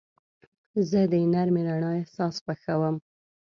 زه 0.89 0.99
د 1.11 1.13
نرمې 1.33 1.61
رڼا 1.69 1.91
احساس 2.01 2.35
خوښوم. 2.43 2.95